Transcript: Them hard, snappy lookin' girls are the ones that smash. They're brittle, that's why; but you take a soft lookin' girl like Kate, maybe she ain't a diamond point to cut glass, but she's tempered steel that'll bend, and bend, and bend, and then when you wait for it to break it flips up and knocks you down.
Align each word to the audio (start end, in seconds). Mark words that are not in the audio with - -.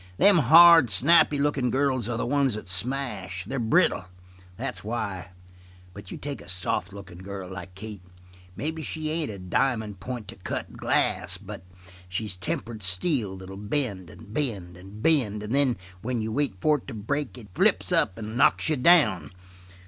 Them 0.17 0.39
hard, 0.39 0.89
snappy 0.89 1.37
lookin' 1.37 1.69
girls 1.69 2.09
are 2.09 2.17
the 2.17 2.25
ones 2.25 2.55
that 2.55 2.67
smash. 2.67 3.45
They're 3.45 3.59
brittle, 3.59 4.05
that's 4.57 4.83
why; 4.83 5.29
but 5.93 6.09
you 6.09 6.17
take 6.17 6.41
a 6.41 6.49
soft 6.49 6.91
lookin' 6.91 7.19
girl 7.21 7.47
like 7.51 7.75
Kate, 7.75 8.01
maybe 8.55 8.81
she 8.81 9.11
ain't 9.11 9.29
a 9.29 9.37
diamond 9.37 9.99
point 9.99 10.27
to 10.29 10.35
cut 10.37 10.73
glass, 10.73 11.37
but 11.37 11.63
she's 12.09 12.35
tempered 12.35 12.81
steel 12.81 13.37
that'll 13.37 13.57
bend, 13.57 14.09
and 14.09 14.33
bend, 14.33 14.75
and 14.75 15.03
bend, 15.03 15.43
and 15.43 15.53
then 15.53 15.77
when 16.01 16.19
you 16.19 16.31
wait 16.31 16.55
for 16.59 16.77
it 16.79 16.87
to 16.87 16.95
break 16.95 17.37
it 17.37 17.49
flips 17.53 17.91
up 17.91 18.17
and 18.17 18.35
knocks 18.35 18.69
you 18.69 18.77
down. 18.77 19.29